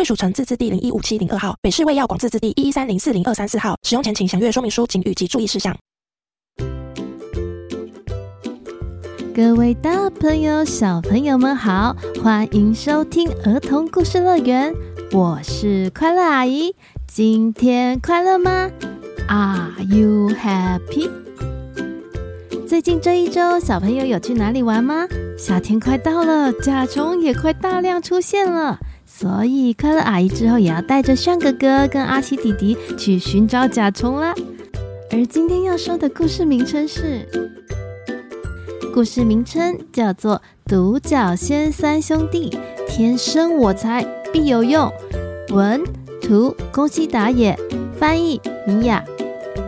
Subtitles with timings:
[0.00, 3.76] 贵属城自治地零一五七零二号，北市卫药广自治地一一三零四零二三四号。
[3.82, 5.76] 使用前请详阅说明书、警语及注意事项。
[9.34, 14.72] 各位大朋友、小朋友们好，欢迎收听儿童故事乐园，
[15.12, 16.74] 我是快乐阿姨。
[17.06, 18.70] 今天快乐吗
[19.28, 21.10] ？Are you happy？
[22.66, 25.06] 最近这一周，小朋友有去哪里玩吗？
[25.36, 28.78] 夏天快到了，甲虫也快大量出现了。
[29.12, 34.32] 所以，快乐阿姨之后也要带着炫哥哥跟阿奇弟弟去寻找甲虫啦。
[35.10, 37.28] 而今天要说的故事名称是，
[38.94, 40.36] 故事名称叫做
[40.70, 42.50] 《独角仙三兄弟》，
[42.88, 44.90] 天生我材必有用。
[45.50, 45.82] 文
[46.22, 47.58] 图宫西达也，
[47.98, 49.04] 翻译米娅，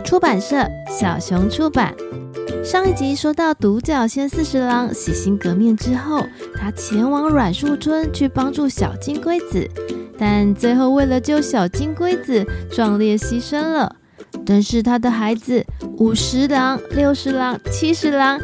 [0.03, 1.93] 出版社小熊出版。
[2.63, 9.69] 上一集说到，独角仙四十郎洗心革面之后，他前往软树村去帮助小金龟子，
[10.17, 13.95] 但最后为了救小金龟子，壮烈牺牲了。
[14.45, 15.63] 但是他的孩子
[15.97, 18.39] 五十郎、六十郎、七十郎，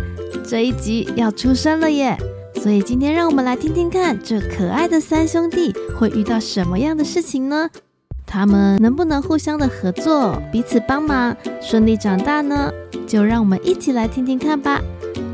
[0.48, 2.18] 这一集要出生了耶！
[2.56, 7.70] 所以今天让我们来听听看，这可爱的三兄弟会遇到什么样的事情呢？
[8.32, 12.72] 他们能不能互相的合作，彼此帮忙，顺利长大呢？
[13.08, 14.80] 就让我们一起来听听看吧。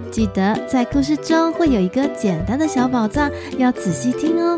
[0.09, 4.57] 记得在故事中会有一个简单的小宝藏，要仔细听哦。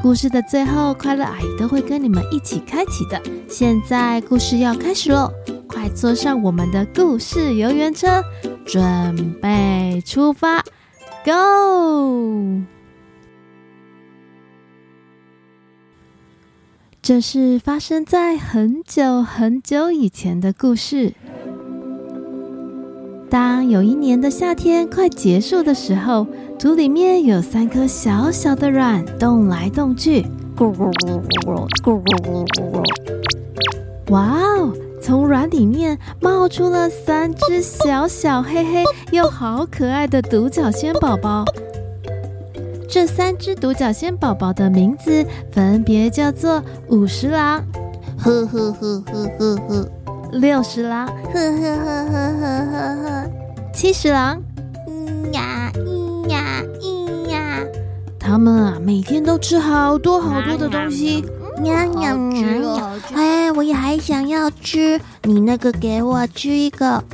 [0.00, 3.20] 故事的最后，快乐阿姨都会跟你们一起开启的。
[3.48, 5.28] 现在故事要开始喽，
[5.66, 8.22] 快坐上我们的故事游园车，
[8.64, 10.62] 准备出发
[11.24, 12.62] ，Go！
[17.02, 21.14] 这是发生在很久很久以前的故事。
[23.30, 26.26] 当有一年的夏天快结束的时候
[26.58, 30.22] 土里面有三颗小小的卵动来动去。
[30.54, 41.46] 咕咕咕咕咕咕咕咕咕哇哦从卵里面冒出了三只小小黑黑又好可爱的独角仙宝宝。
[42.90, 47.64] 这三只独角仙宝宝的名字分别叫做五十郎，
[48.18, 49.88] 呵呵呵呵呵呵；
[50.32, 53.30] 六十郎，呵呵呵呵呵呵呵；
[53.72, 54.42] 七十郎，
[54.88, 57.64] 咿呀咿呀咿呀。
[58.18, 61.24] 他们啊，每天都吃好多好多的东西，
[61.62, 62.92] 呀呀呀！
[63.14, 67.04] 哎，我也还想要吃，你那个给我吃一个。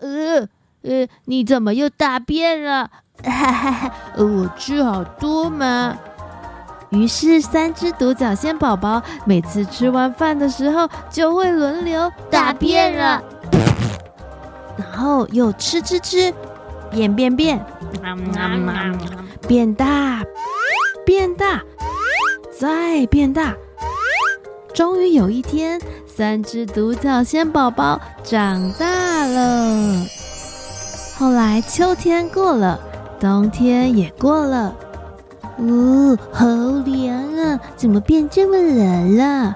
[0.00, 0.46] 呃
[0.82, 2.90] 呃，你怎么又大便了？
[3.24, 3.92] 哈哈哈！
[4.16, 5.96] 我吃好多嘛。
[6.90, 13.22] 于是三只独角仙宝宝每次吃完饭的时候，就会轮流大便了，
[14.76, 16.34] 然后又吃吃吃，
[16.90, 17.64] 变变变，
[19.46, 20.22] 变大，
[21.06, 21.62] 变大，
[22.58, 23.54] 再变大。
[24.74, 30.04] 终于有一天，三只独角仙宝宝长大了。
[31.16, 32.80] 后来秋天过了。
[33.20, 34.74] 冬天也过了，
[35.58, 36.46] 哦，好
[36.86, 37.60] 凉啊！
[37.76, 39.54] 怎么变这么冷了？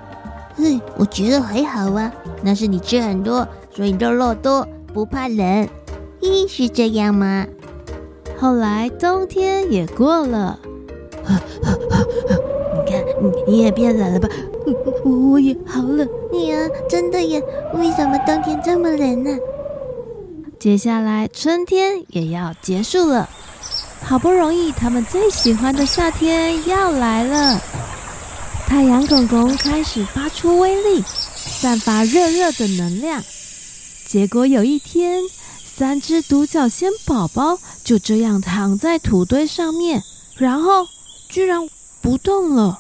[0.55, 2.13] 嘿，我觉得还好啊。
[2.43, 5.67] 那是你吃很多，所以肉肉多，不怕冷。
[6.21, 7.47] 咦，是这样吗？
[8.39, 10.59] 后来冬天也过了，
[11.27, 14.29] 你看，你你也变冷了吧？
[15.03, 16.07] 我我也好冷。
[16.31, 17.43] 你啊，真的耶？
[17.73, 19.35] 为什么冬天这么冷呢？
[20.59, 23.27] 接下来春天也要结束了。
[24.07, 27.61] 好不容易，他们最喜欢的夏天要来了。
[28.67, 31.03] 太阳公公开始发出威力，
[31.35, 33.23] 散发热热的能量。
[34.07, 35.23] 结果有一天，
[35.65, 40.03] 三只独角仙宝宝就这样躺在土堆上面，
[40.37, 40.87] 然后
[41.29, 41.69] 居然
[42.01, 42.79] 不动了。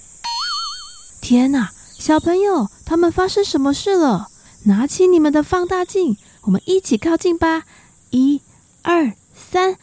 [1.20, 4.28] 天哪，小朋友，他们发生什么事了？
[4.64, 7.64] 拿起你们的放大镜，我们一起靠近吧！
[8.10, 8.40] 一、
[8.82, 9.12] 二、
[9.50, 9.76] 三，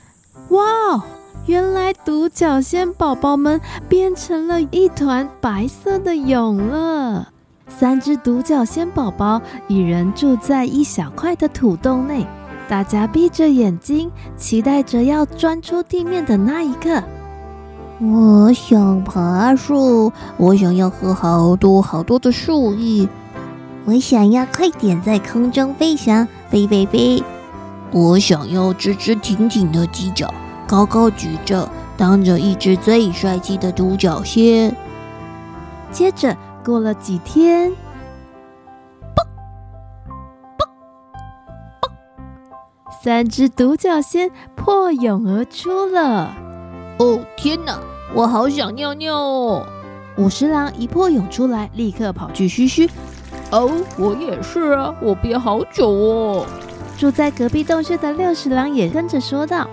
[0.50, 1.04] 哇！
[1.48, 3.60] 原来独角仙宝宝们
[3.90, 7.30] 变成了一团白色的蛹了。
[7.68, 12.28] 三只独角仙宝宝一人住在一小块的土洞内，
[12.70, 17.02] 大家闭着眼睛，期待着要钻出地面的那一刻。
[18.00, 23.08] 我想爬树，我想要喝好多好多的树液，
[23.86, 27.24] 我想要快点在空中飞翔，飞飞飞。
[27.92, 30.34] 我想要直直挺挺的犄角，
[30.72, 34.74] 高高举着，当着一只最帅气的独角仙。
[35.92, 36.34] 接着
[36.64, 37.76] 过了几天，嘣
[40.58, 40.64] 嘣
[41.82, 46.34] 嘣，三只独角仙破蛹而出了。
[47.00, 47.78] 哦天哪，
[48.16, 49.68] 我好想尿尿哦！
[50.16, 52.90] 五十郎一破蛹出来，立刻跑去嘘嘘。
[53.52, 56.46] 哦，我也是啊，我憋好久哦。
[56.98, 59.70] 住在隔壁洞穴的六十郎也跟着说道：“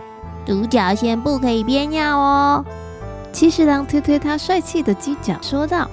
[0.49, 2.65] 独角仙不可以憋尿哦。”
[3.31, 5.89] 七十郎推推他帅气的犄角，说道：“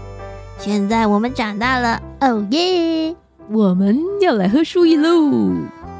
[0.58, 3.16] 现在我们长大了，哦耶！
[3.52, 5.52] 我们要来喝树叶喽！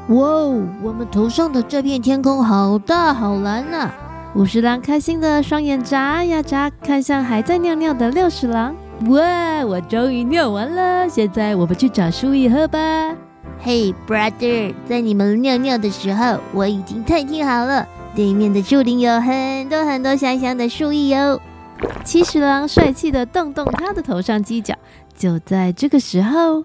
[0.08, 3.94] 哇哦，我们头上的这片天空好大好蓝啊！”
[4.34, 8.74] 五十郎开心的双眼眨呀眨，看向还在尿尿的六十郎。
[9.08, 12.78] 哇，我终于尿完了，现在我们去找树叶喝吧。
[13.60, 21.38] 嘿，hey，brother，在你们尿尿的时候，我已经探听好了，对面的树林有很多很多香香的树叶哟。
[22.02, 24.74] 七十郎帅气的动动他的头上犄角。
[25.14, 26.64] 就在这个时候，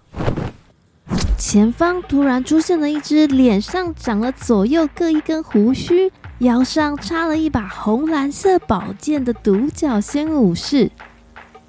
[1.37, 10.89] 前方突然出现了一只脸上长了左右各一根胡须，腰上插了一把红蓝色宝剑的独角仙武士。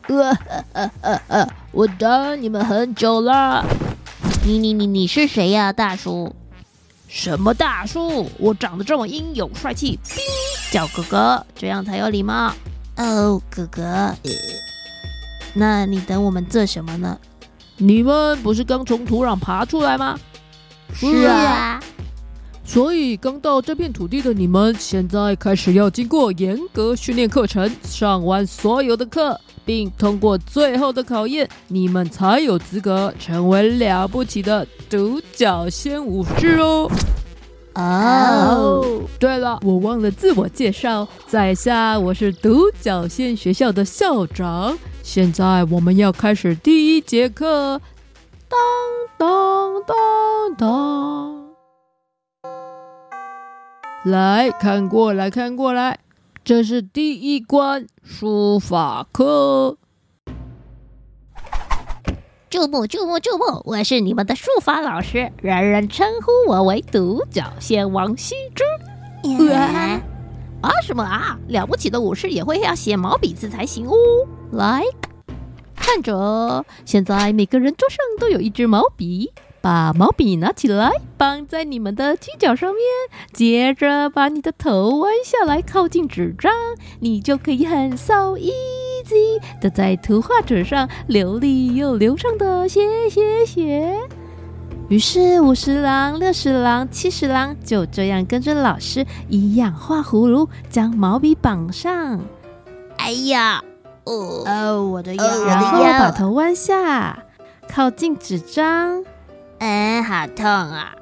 [0.06, 3.67] 呃呃呃呃呃，我等你们很久了。
[4.44, 6.32] 你你你你是谁呀，大叔？
[7.14, 8.26] 什么大叔？
[8.38, 9.99] 我长得这么英勇帅气，
[10.73, 12.50] 叫哥哥，这样才有礼貌。
[12.97, 14.17] 哦，哥哥，
[15.53, 17.19] 那你等我们做什么呢？
[17.76, 20.19] 你们不是刚从土壤爬出来吗？
[20.94, 21.79] 是啊。
[22.64, 29.38] 所以刚到这片土地的你们，现在开始要经过严格训练课程，上完所有的课。
[29.64, 36.91] 并通过最后的考验，你们才有资格成为了不起的独角仙武士哦。
[37.75, 39.03] 哦，oh.
[39.19, 44.76] 对了，我忘了自我介绍，在下我是独角仙学校的校长。
[45.03, 47.81] 现在我们要开始第一节课，
[48.49, 48.59] 当
[49.17, 49.97] 当当
[50.59, 52.50] 当，
[54.05, 55.99] 来看过来看过来。
[56.44, 59.77] 这是第一关书法课。
[62.50, 63.62] 注目注目注目！
[63.65, 68.65] 我是你们的书法老师，人人称呼我为独角仙王羲之。
[69.53, 70.03] 啊，
[70.62, 71.39] 啊什么啊？
[71.47, 73.95] 了不起的武士也会要写毛笔字才行哦。
[74.50, 74.83] 来，
[75.77, 79.33] 看着，现在每个人桌上都有一支毛笔。
[79.62, 82.82] 把毛笔拿起来，绑在你们的犄角上面，
[83.32, 86.53] 接着把你的头弯下来，靠近纸张，
[86.99, 93.97] 你就可以很 so easy 的在图画纸上流利又流畅的写写写。
[94.88, 102.20] 于是五十郎、六十郎、七十郎就这样跟着老师一样画葫芦，将毛笔绑上。
[102.99, 103.62] 哎呀，
[104.05, 107.23] 哦哦，我的腰，然后把头弯下，
[107.69, 109.05] 靠近纸张。
[109.64, 110.93] 嗯，好痛啊！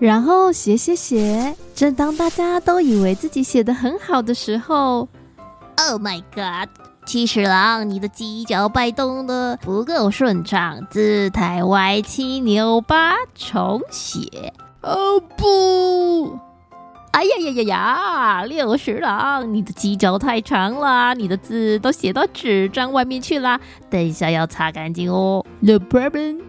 [0.00, 5.06] 然后写写写，正当大家都以为自己写的很好的时候
[5.76, 6.70] ，Oh my God！
[7.04, 14.54] 七十郎，你的犄角摆动的不够顺畅，姿态歪七扭八，重写。
[14.80, 16.38] 哦不！
[17.10, 18.44] 哎呀呀呀呀！
[18.44, 23.60] 六十郎，你的犄角太长了，你的字都写到纸张外面去了，
[23.90, 25.44] 等一下要擦干净哦。
[25.60, 26.47] No problem。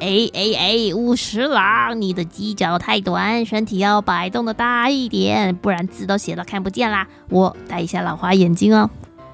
[0.00, 7.06] 哎哎哎，五十郎，你的犄角太短，身体要摆动的大一点，不然字都写到看不见啦。
[7.30, 8.90] 我戴一下老花眼镜哦。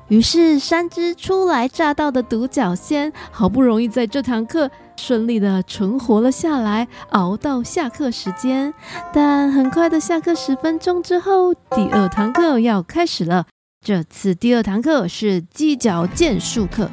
[0.08, 8.74] 于是，三只初来乍到的独角仙好不容易在这堂课顺利的存活了下来，熬到下课时间。
[9.12, 13.46] 但很快的下课十分钟之后，第二堂课要开始了。
[13.84, 16.90] 这次第二堂课是犄角剑术课。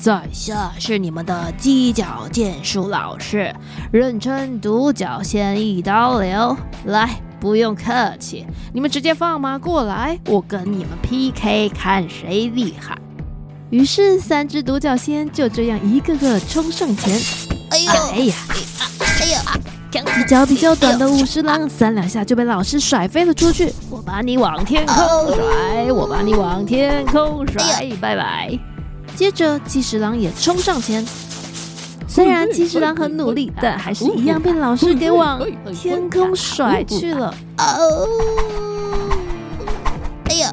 [0.00, 3.54] 在下是你们的犄角剑术老师，
[3.92, 6.56] 人称独角仙一刀流。
[6.86, 12.96] 来，不用客气，你们直接放马过来，我跟你们 PK，看谁厉害。
[13.68, 17.14] 于是，三只独角仙就这样一个个冲上前。
[17.70, 18.34] 哎呦，哎呀，
[19.20, 19.42] 哎呀，
[19.92, 23.70] 犄角比较短的五十郎，三两下就被老师甩飞了出去。
[23.90, 28.58] 我把你往天空甩，我把你往天空甩，拜拜。
[29.20, 31.04] 接着，七十郎也冲上前。
[32.08, 35.38] 虽然七十郎很努力，但还是一样被老师给往
[35.74, 37.34] 天空甩去了。
[37.58, 38.08] 哦！
[40.30, 40.50] 哎呀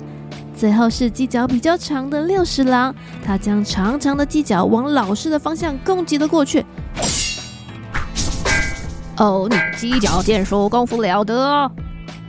[0.54, 2.94] 最后是犄角比较长的六十郎，
[3.26, 6.66] 他将长长的犄角往老师的方向攻击了过去。
[9.16, 11.72] 哦，你犄角剑术功夫了得！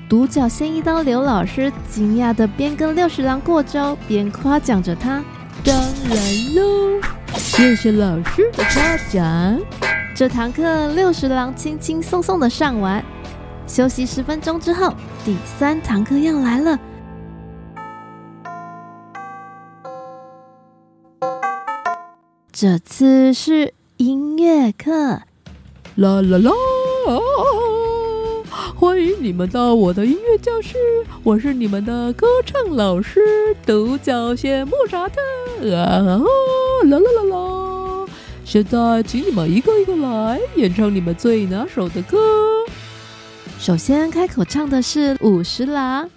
[0.09, 5.21] 独角仙一刀流老师惊讶的边跟六十郎过招，边夸奖着他。
[5.69, 6.19] 当然
[6.55, 6.99] 喽，
[7.37, 9.61] 谢谢老师的夸奖。
[10.15, 13.05] 这堂课六十郎轻轻松松的上完，
[13.67, 14.95] 休息十分钟之后，
[15.27, 16.79] 第三堂课要来了。
[22.51, 25.21] 这次是音乐课，
[25.97, 26.51] 啦啦啦！
[28.81, 30.77] 欢迎你们到我的音乐教室，
[31.25, 33.21] 我是你们的歌唱老师
[33.67, 35.21] 独角仙莫扎特
[35.75, 35.99] 啊！
[35.99, 38.09] 啦啦啦啦！
[38.45, 42.19] 现在请你们一个一个来演唱你们最拿手的歌。
[43.59, 46.09] 首先开口唱的是五十郎。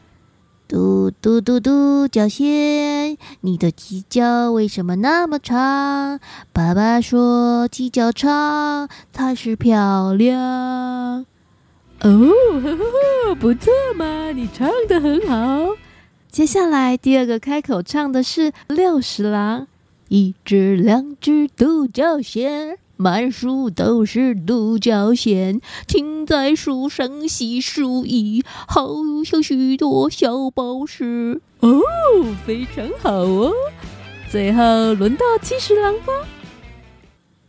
[0.67, 6.19] 嘟嘟嘟嘟，角仙，你的犄角为什么那么长？
[6.53, 11.25] 爸爸说犄角长，才是漂亮。
[12.03, 15.75] 哦，呵呵呵，不错嘛，你唱的很好。
[16.31, 19.67] 接下来第二个开口唱的是六十郎，
[20.07, 31.39] 一只两只独角仙，满树都是独角仙，停在树上洗树叶，好像许多小宝石。
[31.59, 31.69] 哦，
[32.47, 33.53] 非常好哦。
[34.27, 36.11] 最后轮到七十郎吧。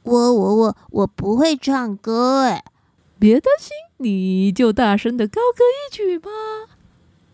[0.03, 2.63] 我我我我不会唱歌哎。
[3.19, 3.71] 别担心，
[4.03, 6.31] 你就大声的高歌一曲吧。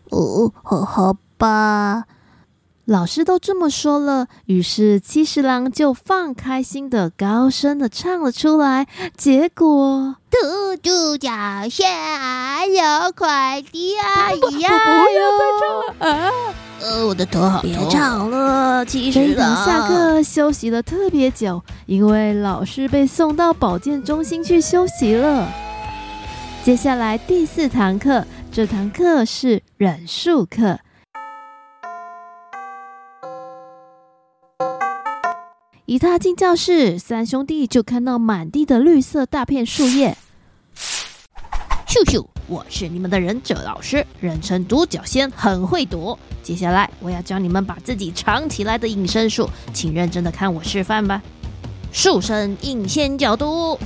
[0.09, 2.05] 哦，好，好吧。
[2.85, 8.87] 老师都这么说了，于是七十郎就放开心的高声的唱了出来。
[9.15, 11.29] 结果，嘟嘟角
[11.69, 16.31] 仙啊，有快递阿姨呀，不要再唱了啊！
[16.81, 17.69] 呃，我的头好痛。
[17.69, 19.63] 别唱了，七十郎。
[19.63, 25.47] 下课休息了特别久，因为老师被送到保健中心去休息了。
[26.69, 30.79] 接下来第四堂课，这堂课是忍术课。
[35.87, 40.15] 一踏进教室，三兄弟就看到满地的绿色大片树叶。
[41.87, 46.19] 咻咻，我是你们的忍者老师，人称独角仙，很会躲。
[46.43, 51.19] 接下来我要教你们把自己藏起来的隐身术，请认真的看我示范吧。
[51.91, 53.79] 树身隐仙角度。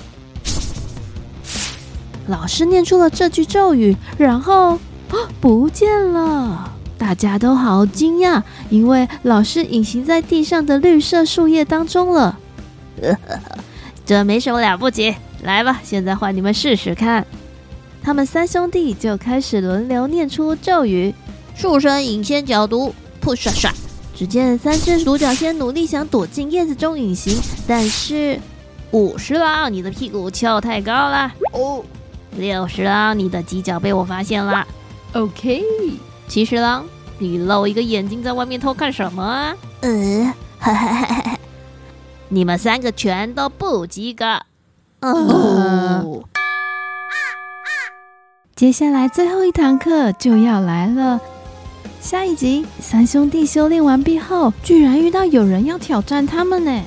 [2.28, 4.80] 老师念出了这句咒语，然后
[5.42, 6.72] 不见了。
[6.98, 12.38] 大家都好惊讶，因为老师隐形在地上的绿色树叶当中了。
[14.06, 17.26] 这没什么了不起，来吧，现在换你们试试看。
[18.02, 21.14] 他们三兄弟就开始轮流念出咒语：
[21.56, 23.70] 树身隐仙角毒，扑刷刷。
[24.16, 27.38] 只见三只独角仙努力想躲进叶子中隐形，
[27.68, 28.40] 但是
[28.92, 31.34] 五十郎，你的屁股翘太高了。
[31.52, 31.84] 哦。
[32.38, 34.66] 六十郎，你的犄角被我发现了。
[35.14, 35.64] OK。
[36.28, 36.86] 七十郎，
[37.20, 39.56] 你露一个眼睛在外面偷看什么啊？
[39.82, 41.38] 呃，哈哈哈哈。
[42.30, 44.26] 你们三个全都不及格。
[45.02, 45.12] 哦。
[45.12, 46.24] 哦。
[48.56, 51.20] 接下来最后一堂课就要来了。
[52.00, 56.82] 下一集，三兄弟修炼完毕后，居然遇到有人要挑战他们呢。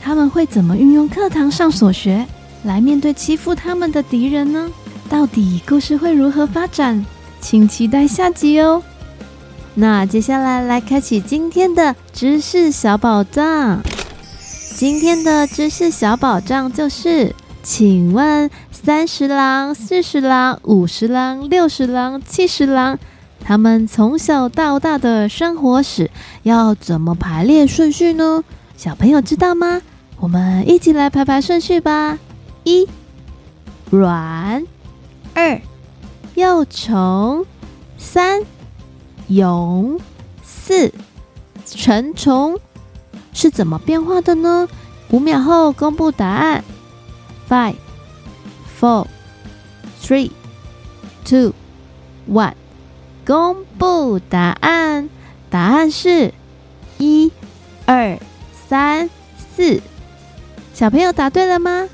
[0.00, 2.26] 他们会怎么运用课堂上所学？
[2.64, 4.70] 来面对欺负他们的敌人呢？
[5.08, 7.04] 到底故事会如何发展？
[7.40, 8.82] 请期待下集哦。
[9.74, 13.80] 那接下来来开启今天的知识小宝藏。
[14.74, 22.98] 今天的知识小宝藏就是：请问三十郎、四十郎、五十郎、六十郎、七十郎，
[23.40, 26.10] 他们从小到大的生活史
[26.42, 28.42] 要怎么排列顺序呢？
[28.76, 29.80] 小朋友知道吗？
[30.18, 32.18] 我们一起来排排顺序吧。
[32.68, 32.86] 一
[33.90, 34.66] 卵，
[35.32, 35.58] 二
[36.34, 37.46] 幼虫，
[37.96, 38.42] 三
[39.26, 39.98] 蛹，
[40.44, 40.92] 四
[41.64, 42.60] 成虫，
[43.32, 44.68] 是怎么变化的呢？
[45.08, 46.62] 五秒后公布答案。
[47.48, 47.76] Five,
[48.78, 49.06] four,
[50.02, 50.30] three,
[51.24, 51.54] two,
[52.30, 52.52] one，
[53.26, 55.08] 公布答案。
[55.48, 56.34] 答案是
[56.98, 57.32] 一、
[57.86, 58.18] 二、
[58.68, 59.08] 三、
[59.56, 59.80] 四。
[60.74, 61.88] 小朋友答对了吗？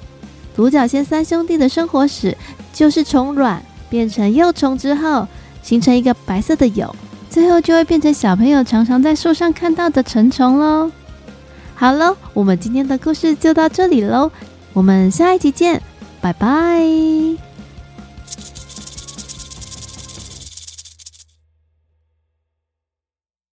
[0.55, 2.37] 独角仙三兄弟的生活史，
[2.73, 5.27] 就是从卵变成幼虫之后，
[5.63, 6.91] 形成一个白色的蛹，
[7.29, 10.91] 最后就会变成小朋友常常在树上看到的成虫喽。
[11.75, 14.31] 好喽，我们今天的故事就到这里喽，
[14.73, 15.83] 我们下一集见，
[16.21, 17.44] 拜拜。